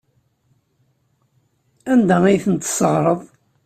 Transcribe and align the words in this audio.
Anda 1.91 2.17
ay 2.25 2.37
tent-tesseɣreḍ? 2.43 3.21